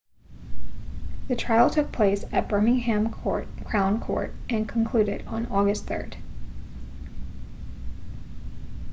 [1.27, 3.11] the trial took place at birmingham
[3.63, 6.13] crown court and concluded on august 3